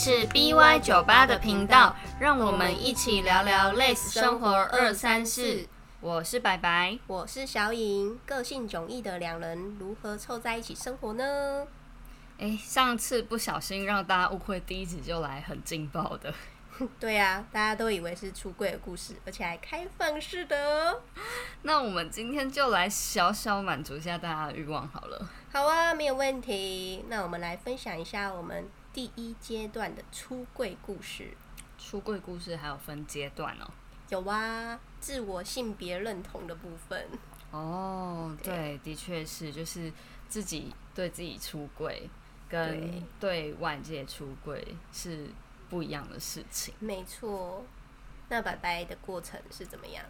[0.00, 5.66] 是 BY 酒吧的频道，让我们一起聊聊类似生活二三事。
[6.00, 11.66] 我是白白，我是小颖，个性迥异的两人如何凑在一起生活呢？
[12.38, 16.32] 哎，上次不小心让大家误会，第一集就来很劲爆的。
[17.00, 21.02] 对啊，大家都以为是出柜的故事，而且还开放式的。
[21.62, 25.28] 那我们今天就来小小满足一下大家的欲望好了。
[25.52, 27.04] 好啊，没有问题。
[27.08, 28.64] 那我们来分享一下我们
[28.98, 31.28] 第一阶段的出柜故事。
[31.78, 33.70] 出柜故事还有分阶段哦。
[34.08, 37.06] 有啊，自我性别认同的部分。
[37.52, 39.92] 哦，对，的确是，就是
[40.28, 42.10] 自己对自己出柜，
[42.48, 45.28] 跟对外界出柜是。
[45.70, 47.62] 不一样的事情，没错。
[48.30, 50.02] 那拜拜的过程是怎么样？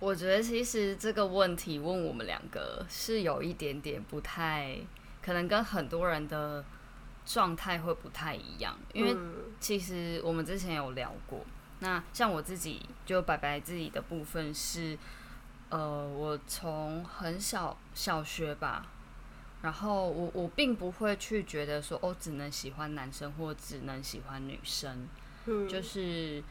[0.00, 4.78] 我觉得其实这个问题问我们两个是有一点点不太
[5.22, 6.64] 可能，跟很多人的
[7.24, 8.76] 状态会不太一样。
[8.92, 9.16] 因为
[9.60, 11.44] 其实我们之前有聊过，
[11.80, 14.98] 那像我自己就白白自己的部分是，
[15.70, 18.86] 呃，我从很小小学吧。
[19.62, 25.08] 然后我我并不会去觉得说哦，只能喜欢男生或只能喜欢女生，
[25.68, 26.42] 就是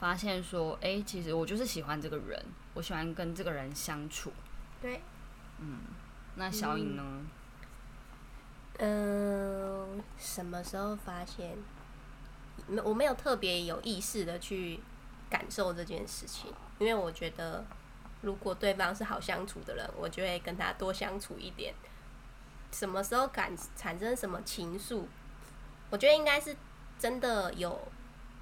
[0.00, 4.32] 发现说，哎，其实我就是喜欢这个人，我喜欢跟这个人相处。
[4.80, 5.02] 对，
[5.58, 5.80] 嗯，
[6.36, 7.02] 那小颖呢？
[7.04, 7.26] 嗯，
[8.78, 11.56] 嗯什么时候发现？
[12.66, 14.80] 没，我没有特别有意识的去
[15.30, 17.64] 感受这件事情，因为我觉得
[18.22, 21.74] 如果对方是好相处的人，我就会跟他多相处一点。
[22.72, 25.04] 什么时候感产生什么情愫？
[25.90, 26.56] 我觉得应该是
[26.98, 27.80] 真的有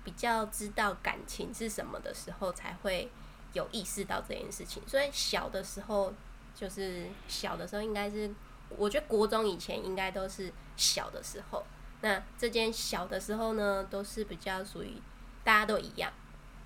[0.05, 3.11] 比较知道感情是什么的时候，才会
[3.53, 4.83] 有意识到这件事情。
[4.87, 6.15] 所以小的时候，
[6.55, 8.31] 就是小的时候，应该是
[8.79, 11.65] 我觉得国中以前应该都是小的时候。
[12.01, 15.01] 那这间小的时候呢，都是比较属于
[15.45, 16.13] 大家都一样，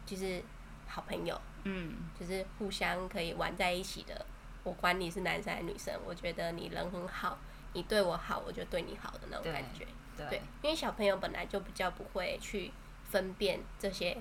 [0.06, 0.42] 就是
[0.86, 4.24] 好朋友，嗯，就是互相可以玩在一起的。
[4.64, 7.38] 我管你是男生还是女生，我觉得你人很好。
[7.74, 9.86] 你对我好，我就对你好的那种感觉，
[10.30, 12.72] 对，因为小朋友本来就比较不会去
[13.04, 14.16] 分辨这些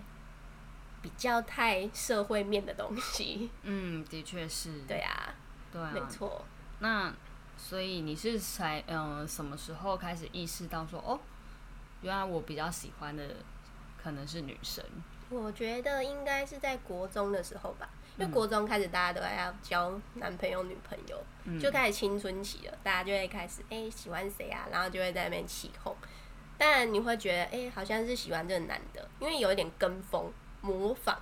[1.01, 3.49] 比较太社会面的东西。
[3.61, 4.81] 嗯，的确是。
[4.85, 5.33] 对啊，
[5.71, 6.43] 对啊，没错。
[6.79, 7.13] 那
[7.57, 11.19] 所以你是才嗯什么时候开始意识到说哦，
[12.01, 13.23] 原来我比较喜欢的
[14.01, 14.83] 可能是女生？
[15.29, 17.89] 我觉得应该是在国中的时候吧。
[18.17, 22.77] 因为国中开始，大家都要交男朋友、女朋友，就开始青春期了。
[22.81, 25.93] 大家就会开始哎喜欢谁啊，然后就会在那边起哄。
[26.57, 31.17] 当然你会觉得哎好像是喜欢这个男的，因为有一点跟风、模仿，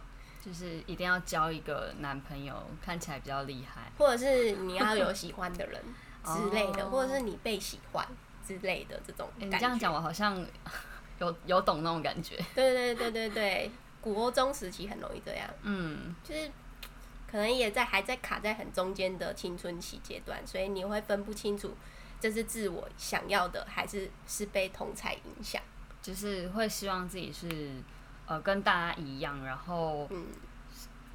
[0.46, 5.84] 就是一定要交一个男朋友，看起来比较厉害，或者是你要有喜欢的人
[6.24, 8.08] 之类的，或者是你被喜欢
[8.46, 9.30] 之类的这种。
[9.38, 10.46] 你这样讲，我好像
[11.20, 12.36] 有有懂那种感觉。
[12.56, 15.50] 对对对对对，国中时期很容易这样。
[15.64, 16.50] 嗯，就是。
[17.34, 21.76] 可能也在还在卡在很中间的青春期阶段，所以你会分不清楚
[22.20, 25.60] 这是自我想要的，还是是被同才影响。
[26.00, 27.82] 就是会希望自己是
[28.28, 30.08] 呃跟大家一样，然后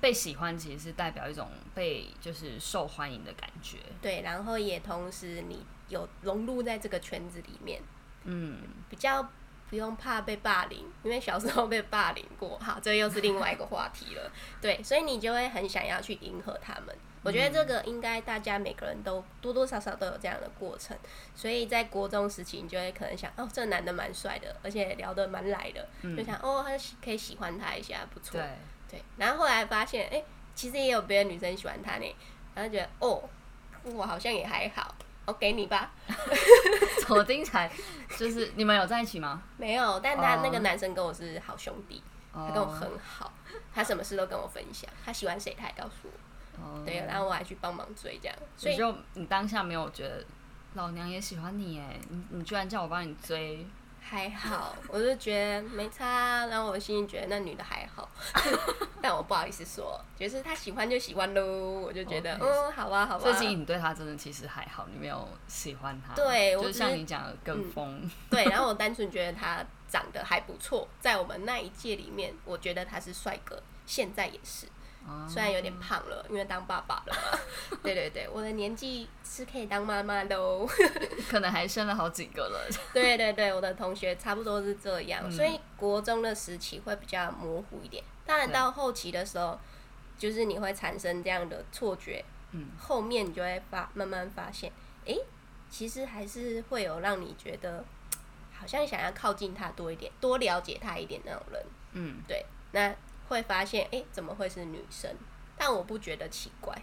[0.01, 3.79] 被喜欢其实是代表一种被就是受欢迎的感觉。
[4.01, 7.83] 对，然后也同时你有融入在这个圈子里面，
[8.25, 9.29] 嗯，比较。
[9.71, 14.33] 不用怕被霸凌，因为小时候被霸凌过，哈，这又是另外一个话题了。
[14.63, 16.97] 对，所以你就会很想要去迎合他们。
[17.23, 20.97] 我觉得这个应该大家每个人都多多少少都有这样的过程。
[21.35, 25.87] 所以在国中时期，你就会可能想，哦，这男的蛮帅的，而且聊得蛮来的，
[26.17, 26.73] 就想，哦，他
[27.05, 28.41] 可以喜欢他一下，不错。
[28.91, 29.03] 对。
[29.17, 30.23] 然后后来发现，哎，
[30.55, 32.17] 其实也有别的女生喜欢他呢，
[32.55, 33.23] 然后觉得，哦，
[33.85, 34.95] 我好像也还好。
[35.27, 35.91] 我给你吧，
[37.11, 37.71] 我听起来
[38.17, 39.43] 就是你们有在一起吗？
[39.59, 42.03] 没有，但他那个男生跟我是好兄弟，
[42.33, 43.31] 他跟我很好，
[43.75, 46.09] 他什么事都跟我分享，他喜欢谁他也告诉
[46.57, 50.25] 我，对，然后我还去帮忙追这样，所以就你当下没有觉得
[50.73, 53.67] 老娘也喜欢你哎，你你居然叫我帮你追。
[54.09, 58.09] 还好， 我就觉得没差，然后我心里觉得那女的还好，
[59.03, 63.23] 但我不好意思说，就是他喜欢就喜欢喽，我就觉得嗯，好吧，好吧。
[63.23, 68.11] 最近你对他真的其实还好，你没有喜欢他，对，就像你讲的跟风。
[68.31, 74.67] 对，然后我单纯觉得他长得还不错，在我们那一届里面，我觉得他是帅哥，现在也是。
[75.29, 77.39] 虽然有点胖了，因为当爸爸了嘛。
[77.83, 80.69] 对对对，我的年纪是可以当妈妈的哦。
[81.31, 82.69] 可能还生了好几个了。
[82.93, 88.05] 对对对，我的同学差不多是这样，所以国中的时期会比较模糊一点。
[88.27, 89.59] 当然到后期的时候，
[90.19, 92.25] 就是你会产生这样的错觉。
[92.53, 92.69] 嗯。
[92.79, 94.71] 后面你就会发慢慢发现，
[95.07, 95.15] 哎，
[95.71, 97.85] 其实还是会有让你觉得
[98.53, 101.67] 好像想要靠近他多一点，多了解他一点那种人。
[101.93, 102.95] 嗯，对，那
[103.29, 105.15] 会发现，哎、怎么会是女生？
[105.57, 106.77] 但我不觉得奇怪，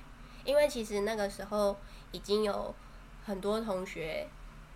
[0.43, 1.77] 因为其实那个时候
[2.11, 2.73] 已经有
[3.25, 4.27] 很多同学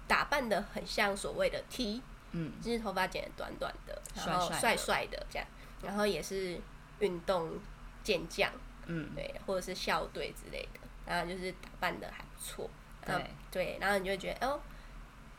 [0.07, 2.01] 打扮的很像所谓的 T，
[2.31, 5.25] 嗯，就是头发剪得短短的，然后帅帅的。
[5.29, 5.47] 这样，
[5.83, 6.59] 然后也是
[6.99, 7.59] 运动
[8.03, 8.51] 健将，
[8.85, 12.69] 嗯，对，或者是校队之类的，然后就是打扮的还不错，
[13.05, 13.15] 对。
[13.51, 14.61] 对，然后你就觉得，哦，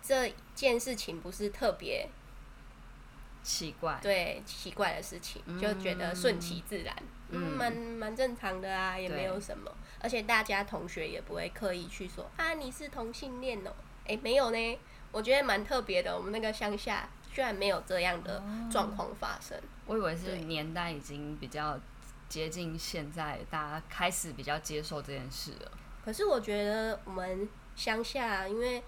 [0.02, 2.08] 这件事情不是特别
[3.42, 6.94] 奇怪，对奇怪的事情，就觉得顺其自然，
[7.30, 9.70] 蛮蛮正常的啊，也没有什么，
[10.00, 13.72] 而且大家同学也不会刻意去说啊你是同性恋哦，
[14.06, 14.78] 哎、没有呢，
[15.12, 21.78] 我觉得蛮特别的，我们那个乡下居然没有这样的状况发生，我以为是年代已经比较
[22.28, 25.72] 接近现在，大家开始比较接受这件事了。
[26.04, 28.82] 可是我觉得我们乡下，因为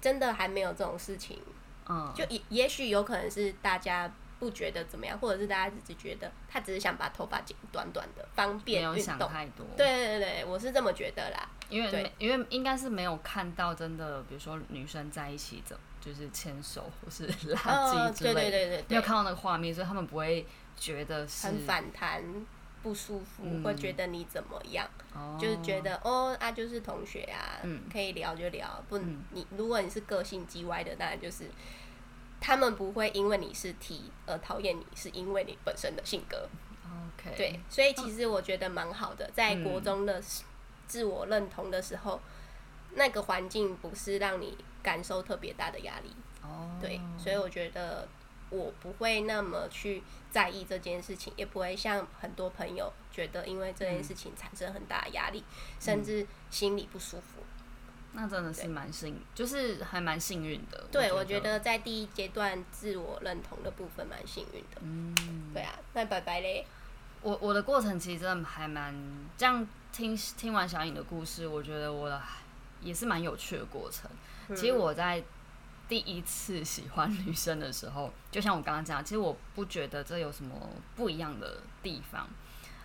[0.00, 1.38] 真的还没有这种事情，
[1.88, 9.04] 嗯，就也也许有可能是大家不觉得怎么样，或者是大家只是觉得他只是想把头发剪短短的，方没有便运动。
[9.04, 9.66] 想太多。
[9.76, 11.48] 对对对，我是这么觉得啦。
[11.68, 20.46] 因为没因为应该是没有看到真的，比如说女生在一起怎就是牵手或是 拉嗯，对鸡之类的，没有看到那个画面，所以他们不会
[20.76, 22.22] 觉得是很反弹、
[22.82, 23.62] 不舒服，嗯。
[23.62, 25.38] 会觉得你怎么样，哦。
[25.40, 27.82] 就是觉得哦啊，就是同学啊，嗯。
[27.92, 29.22] 可以聊就聊，不，嗯。
[29.30, 31.50] 你如果你是个性叽歪的，当然就是。
[32.44, 36.48] 他们不会因为你是 T 而讨厌你，是因为你本身的性格。
[36.84, 40.20] OK 对，所以其实我觉得蛮好的，在嗯国中的
[40.88, 42.20] 自我认同的时候，
[42.96, 46.12] 那个环境不是让你感受特别大的压力。
[46.42, 46.76] 哦。
[46.80, 48.08] 对，所以我觉得
[48.52, 55.42] 我不会那么去在意这件事情，也不会像很多朋友觉得因为这件事情产生很大的压力，
[55.80, 57.42] 甚至心里不舒服。
[58.14, 60.86] 那真的是蛮幸，就是还蛮幸运的。
[60.92, 64.82] 对，我我觉得在第一阶段自我认同的部分蛮幸运的。
[64.82, 65.14] 嗯，
[65.54, 66.66] 对啊，那拜拜嘞。
[67.22, 68.94] 我我的过程其实真的还蛮
[69.38, 72.20] 这样听听完小颖的故事，我觉得我的
[72.82, 74.10] 也是蛮有趣的过程。
[74.48, 75.22] 嗯其实我在
[75.92, 80.54] 第一次喜欢女生的时候，就像我刚刚讲，其实我不觉得这有什么
[80.96, 82.26] 不一样的地方，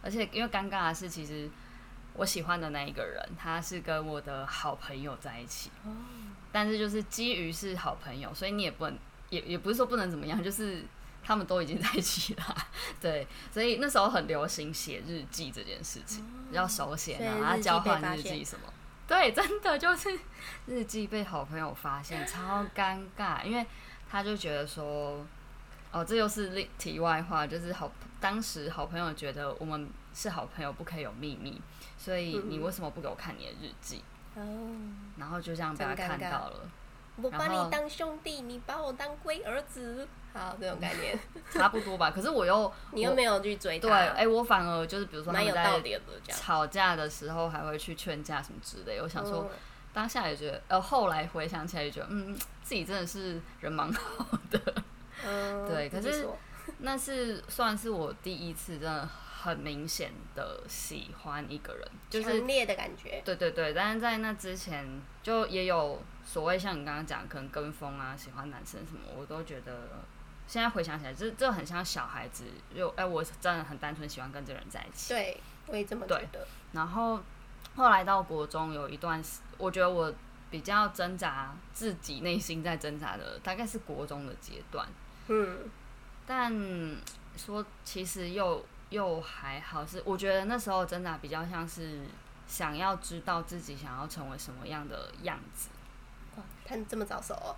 [0.02, 1.50] 而且因为尴尬的是，其实
[2.16, 5.96] 我喜欢的那一个人，他是跟我的好朋友在一起，哦。
[6.52, 9.00] 但是就是基于是好朋友，所以你也不能，
[9.30, 10.84] 也也不是说不能怎么样，就是
[11.24, 12.58] 他们都已经在一起了，
[13.00, 18.66] 对，所以那时候很流行写日记这件事情，要手写，哦所以然后交换日记什么。
[19.08, 20.10] 对，真的就是
[20.66, 23.66] 日记被好朋友发现，超尴尬，因为
[24.10, 25.26] 他就觉得说，
[25.92, 27.90] 哦，这又是另题外话，就是好，
[28.20, 31.62] 当时好朋友觉得我们是好朋友，不可以有秘密，
[31.98, 32.62] 所以你嗯。
[32.62, 34.04] 为什么不给我看你的日记？
[34.36, 34.42] 哦，
[35.18, 36.70] 然后就这样被他看到了，
[37.16, 40.08] 我把你当兄弟，你把我当龟儿子，
[40.38, 41.18] 好这种概念。
[41.52, 42.12] 差不多吧。
[42.12, 45.82] 可是我又 你又没有去追他，对，哎、我反而就是比如说他们在。
[46.30, 49.50] 吵架的时候还会去劝架什么之类，我想说。
[49.52, 49.58] 嗯
[49.94, 54.62] 当下也觉得，呃，后来回想起来也觉得，嗯，自己真的是人蛮好的。
[55.26, 56.28] 嗯，对可是
[56.80, 59.10] 那是算是我第一次真的
[59.42, 69.72] 很明显的喜欢一个人，就是强烈的感觉，对对对，但是在那之前就也有所谓像你刚刚讲，可能跟风啊，喜欢男生什么，我都觉得
[70.48, 75.14] 现在回想起来，这这很像小孩子，就哎、我真的很单纯喜欢跟这个人在一起。
[75.14, 76.48] 对，我也这么觉得。
[76.72, 77.20] 然后
[77.76, 80.14] 后来到国中有一段时，我觉得我
[80.50, 84.88] 比较挣扎，自己内心在挣扎的，大概是国中的阶段。
[85.28, 85.70] 嗯，
[86.26, 86.52] 但
[87.36, 92.02] 说其实又又还好是，我觉得那时候挣扎比较像是
[92.48, 95.68] 想要知道自己想要成为什么样的样子，
[96.38, 97.56] 哇，他这么早熟哦，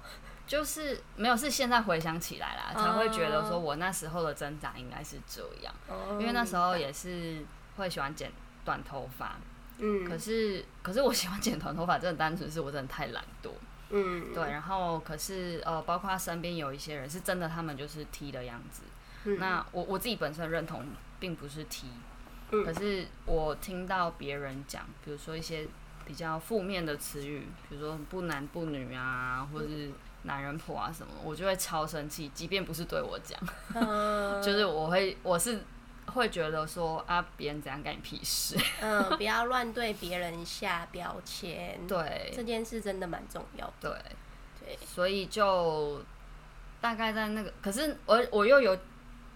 [0.48, 3.46] 就是没有是现在回想起来啦，才会觉得哦。
[3.48, 7.46] 说我那时候的挣扎应该是这样，哦因为那时候，也是
[7.78, 8.32] 会喜欢剪
[8.66, 9.38] 短头发，
[9.78, 13.52] 嗯，可是可是我喜欢剪短头发，真的单纯是我真的太懒惰。
[13.92, 18.84] 嗯，对，然后可是呃，包括身边有一些人是真的，他们就是 T 的样子。
[19.24, 20.86] 嗯，那我我自己本身认同
[21.20, 21.88] 并不是 T，、
[22.52, 22.64] 嗯。
[22.64, 25.68] 可是我听到别人讲，比如说一些
[26.10, 29.92] 比较负面的词语，比如说不男不女啊，或是
[30.24, 33.40] 男人婆啊什么，我就会超生气，即便不是对我讲，
[33.76, 35.62] 嗯就是我会我是
[36.08, 38.58] 会觉得说啊，别人怎样干你屁事。
[38.82, 44.02] 嗯，不要乱对别人下标签，对这件事真的蛮重要的，
[44.60, 46.04] 对，对，所以就
[46.82, 48.76] 大概在那个，可是我我又有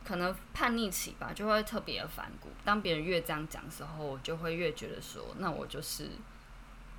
[0.04, 2.50] 可能叛逆期吧，就会特别的反骨。
[2.66, 6.10] 当别人越这样讲的时候，我就会越觉得说，那我就是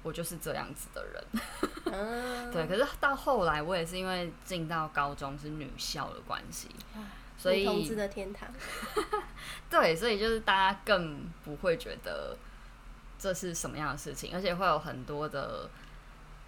[0.05, 1.25] 我就是这样子的人。
[2.53, 6.69] 对，可是到后来，我也是因为进到高中是女校的关系，
[7.37, 8.49] 所以同志的天堂。
[9.71, 12.37] 对，所以就是大家更不会觉得
[13.19, 15.71] 这是什么样的事情，而且会有很多的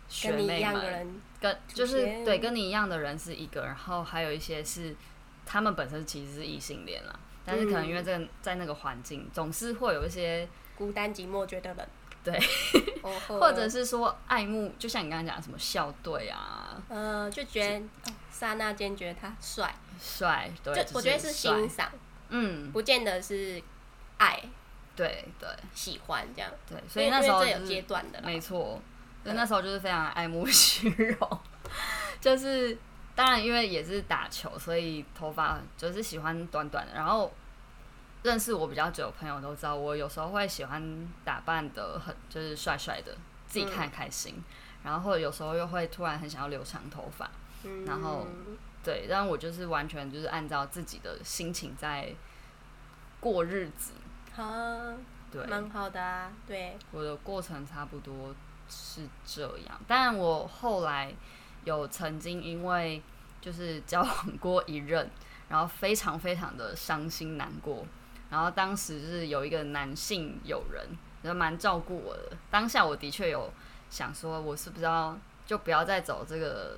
[0.08, 4.96] 学妹们，跟就是对跟你一样的人是一个，然后还有一些是
[5.44, 11.86] 他们本身其实是异性恋啦，但是可能因为这个在那个环境，总是会有一些孤单寂寞觉得冷。
[12.26, 12.40] 对，
[13.28, 17.86] 或者是说爱慕，就像你刚刚讲什么校队啊，呃，就觉得
[18.32, 21.88] 刹那间觉得他帅，帅，对，我觉得是欣赏，
[22.30, 23.62] 嗯，不见得是
[24.18, 24.42] 爱，
[24.96, 28.82] 对对，喜欢这样，对，所以那时候有阶段的，没错，
[29.22, 31.40] 所以那时候就是非常爱慕虚荣，
[32.20, 32.76] 就是
[33.14, 37.32] 当然因为也是打球，所以头发就是喜欢短短的，然后。
[38.26, 43.16] 认识我比较久的朋友都知道，我有时候会喜欢打扮的很就是帅帅的，
[43.46, 44.42] 自己看开心。
[44.82, 47.30] 然后有时候又会突然很想要留长头发，
[47.86, 48.26] 然后
[48.82, 52.12] 对，但我就是完全就是按照自己的心情在
[53.20, 53.92] 过日子。
[54.32, 54.44] 好，
[55.30, 56.32] 对，蛮好的啊。
[56.48, 58.34] 对，我的过程差不多
[58.68, 59.80] 是这样。
[59.86, 61.14] 但我后来
[61.64, 63.00] 有曾经因为
[63.40, 65.08] 就是交往过一任，
[65.48, 67.86] 然后非常非常的伤心难过。
[68.28, 70.84] 然后当时是有一个男性友人，
[71.22, 72.36] 也蛮照顾我的。
[72.50, 73.48] 当下我的确有
[73.88, 75.16] 想说，我是不是要
[75.46, 76.76] 就不要再走这个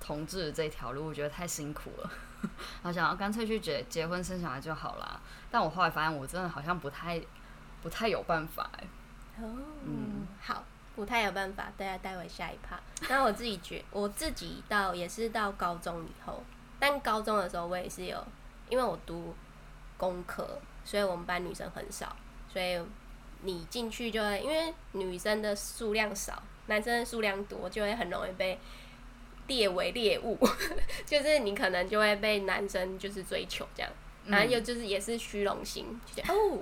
[0.00, 1.06] 同志这条路？
[1.06, 2.10] 我觉得太辛苦了，
[2.82, 5.20] 然后想要干脆去结结婚生小孩就好啦。
[5.50, 7.22] 但我后来发现，我真的好像不太
[7.80, 8.84] 不太有办法哎。
[9.40, 10.64] 哦，嗯，好，
[10.96, 12.80] 不太有办法，大家待会下一趴。
[13.08, 16.42] 那我自己觉， 我自己到也是到高中以后，
[16.80, 18.26] 但高中的时候我也是有，
[18.68, 19.32] 因为我读。
[20.04, 22.14] 功课，所以我们班女生很少，
[22.52, 22.78] 所以
[23.40, 28.58] 你进去就会，因为女生的数量少，男生的数量多，就会很容易被
[29.46, 30.38] 列为猎物，
[31.06, 33.90] 就是你可能就会被男生就是追求这样，
[34.26, 36.60] 然后又就是也是虚荣心，就觉得哦。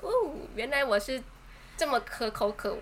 [0.00, 0.08] 哦，
[0.54, 1.22] 原来我是
[1.76, 2.76] 这么可口可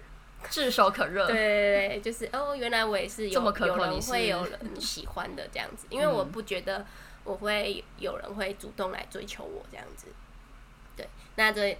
[0.50, 6.86] 炙手可热，对对对，就是哦，原来我也是有有人会有人喜欢的这样子，因为我不觉得。
[7.26, 10.06] 我会有人会主动来追求我这样子，
[10.96, 11.76] 对，那这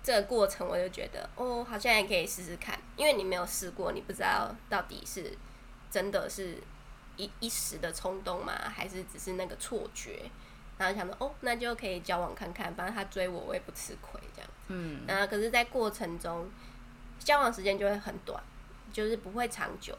[0.00, 5.36] 这个过程我就觉得哦，好像也可以试试看，因为你没有试过，你不知道到底是
[5.90, 6.56] 真的是
[7.16, 10.30] 一一时的冲动吗，还是只是那个错觉？
[10.78, 14.50] 然后想说哦，那就可以交往看看，反正他追我，我也不吃亏这样。
[14.68, 16.48] 嗯，然后可是，在过程中
[17.18, 18.40] 交往时间就会很短，
[18.92, 19.98] 就是不会长久，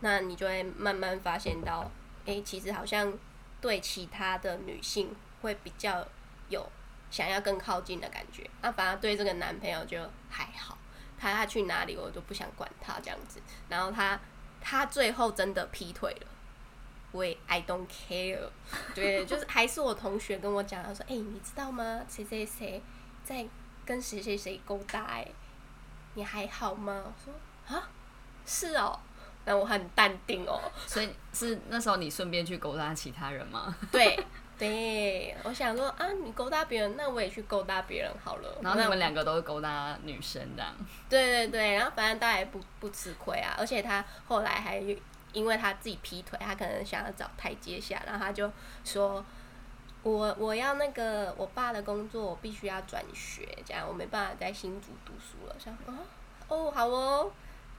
[0.00, 1.90] 那你就会慢慢发现到，
[2.24, 3.12] 哎，其实好像。
[3.60, 6.06] 对其他的女性会比较
[6.48, 6.66] 有
[7.10, 9.98] 想要更靠近的感觉，那反而对这个男朋友就
[10.28, 10.76] 还好，
[11.18, 13.40] 他他去哪里我都不想管他这样子。
[13.68, 14.20] 然后他
[14.60, 16.26] 他最后真的劈腿了，
[17.12, 18.50] 我也 I don't care。
[18.94, 22.02] 对，就是还是我同学跟我讲，他说：“哎，你知道吗？
[22.08, 22.82] 谁谁谁
[23.24, 23.46] 在
[23.84, 25.04] 跟谁谁谁勾搭？
[25.04, 25.26] 哎，
[26.14, 27.32] 你还好吗？”我说
[27.74, 27.88] ：“啊，
[28.44, 29.00] 是哦。”
[29.48, 33.74] 那我很淡定哦，所以是那时候你顺便去勾搭其他人吗？
[33.90, 34.22] 对
[34.58, 38.58] 对，我想说啊，你勾搭别人，那我也去勾搭别人好了。
[38.60, 40.74] 然后你们两个都是勾搭女生这样。
[41.08, 44.84] 对对对，然后反正大家也不不吃亏啊，而且他后来还
[45.32, 48.50] 因为他自己劈腿，他可能想要找台阶下，然后他就
[48.84, 49.24] 说，
[50.02, 55.56] 我我要那个我爸的工作，我必须要转学，这样我没办法在新竹读书了。
[55.58, 56.02] 想啊，
[56.48, 57.30] 哦好哦。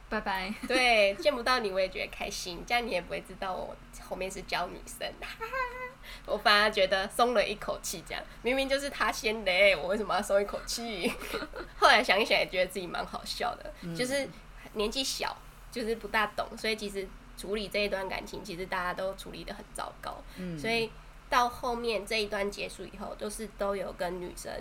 [0.10, 0.54] 拜拜。
[0.68, 3.76] 对，见不到你我也觉得开心，这样你也不会知道我
[4.08, 5.08] 后面是教女生。
[6.26, 11.12] 我反而觉得松了一口气，这样明明就是他先的，我为什么要松一口气？
[11.78, 14.28] 后来想一想，也觉得自己蛮好笑的，就是
[14.74, 15.38] 年纪小，
[15.72, 20.22] 就是不大懂，所以其实处理这一段感情，其实大家都处理的很糟糕。
[20.38, 20.90] 嗯，所以
[21.30, 24.52] 到后面这一段结束以后，都是都有跟女生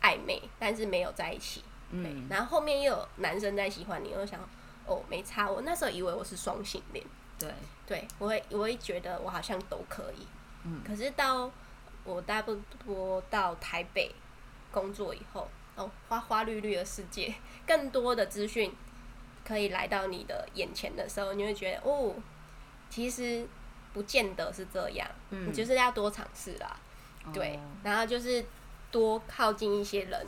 [0.00, 1.62] 暧昧，但是没有在一起。
[1.90, 4.40] 嗯，然后后面又有男生在喜欢你，我想。
[4.88, 5.48] 哦，没差。
[5.48, 7.04] 我那时候以为我是双性恋，
[7.38, 7.52] 对，
[7.86, 10.26] 对我会我会觉得我好像都可以。
[10.64, 11.50] 嗯，可是到
[12.04, 14.14] 我大不多到台北
[14.72, 17.34] 工作以后，哦，花花绿绿的世界，
[17.66, 18.74] 更多的资讯
[19.46, 22.14] 可以来到你的眼前的时候，你会觉得哦，
[22.90, 23.46] 其实
[23.92, 25.08] 不见得是这样。
[25.30, 26.76] 嗯，你就是要多尝试啦，
[27.32, 28.44] 对，然后就是
[28.90, 30.26] 多靠近一些人，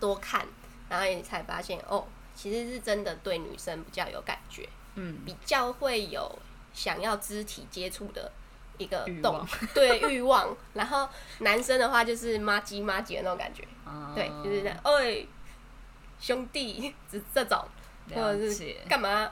[0.00, 0.46] 多看，
[0.88, 2.06] 然后你才发现哦。
[2.38, 6.38] 其实是真的对女生比较有感觉，嗯，比较会有
[6.72, 8.30] 想要肢体接触的
[8.78, 10.56] 一个动，对欲望。
[10.74, 11.08] 然后
[11.40, 13.64] 男生的话就是妈鸡妈鸡的那种感觉，
[14.14, 15.26] 对，就是这样，哎，
[16.20, 17.66] 兄弟，这这种。
[18.10, 19.30] 或者是干嘛，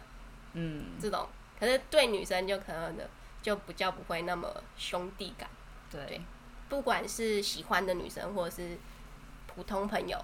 [0.52, 1.26] 嗯，这种。
[1.58, 3.08] 可是对女生就可能的
[3.40, 5.48] 就比较不会那么兄弟感。
[5.90, 6.20] 对，
[6.68, 8.76] 不管是喜欢的女生或者是
[9.46, 10.22] 普通朋友，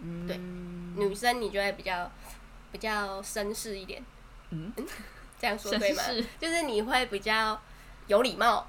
[0.00, 0.38] 嗯，对，
[0.96, 2.10] 女生你就会比较
[2.72, 4.02] 比较绅士一点。
[4.50, 4.72] 嗯，
[5.38, 6.02] 这样说对吗？
[6.38, 7.60] 就是你会比较
[8.06, 8.66] 有礼貌。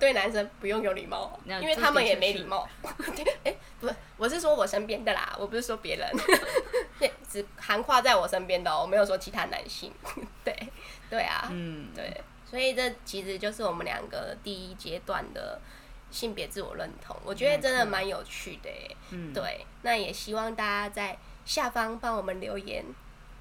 [0.00, 2.66] 对男生不用有礼貌，因为他们也没礼貌。
[3.44, 6.10] 哎，不是，我是说我身边的啦，我不是说别人。
[6.98, 9.92] 对，只含括在我身边的，我没有说其他男性。
[10.42, 10.56] 对，
[11.10, 12.10] 对啊，嗯，对，
[12.50, 15.60] 所以这其实就是我们两个第一阶段的
[16.10, 18.70] 性别自我认同，我觉得真的蛮有趣的。
[19.10, 22.84] 嗯，对，那也希望大家在下方帮我们留言，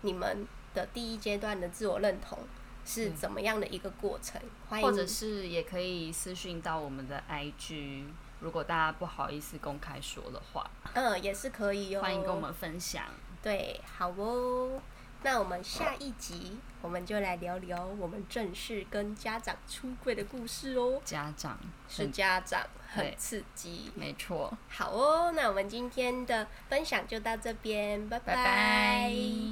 [0.01, 2.39] 你们的第一阶段的自我认同。
[2.87, 4.39] 是怎么样的一个过程？
[4.69, 8.03] 或者是也可以私讯到我们的 IG，
[8.39, 12.01] 如果大家不好意思公开说的话，嗯，也是可以哦。
[12.03, 13.05] 欢迎跟我们分享。
[13.41, 14.79] 对，好哦。
[15.25, 21.01] 那我们下一集我们就来聊聊我们正式跟家长出柜的故事哦。
[21.03, 24.55] 家长是家长，很刺激，没错。
[24.69, 29.11] 好哦，那我们今天的分享就到这边，拜拜。